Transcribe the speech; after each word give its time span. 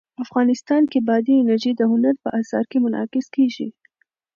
افغانستان 0.23 0.81
کې 0.91 0.99
بادي 1.07 1.33
انرژي 1.37 1.71
د 1.75 1.81
هنر 1.91 2.15
په 2.23 2.29
اثار 2.39 2.63
کې 2.71 2.77
منعکس 2.85 3.25
کېږي. 3.35 3.67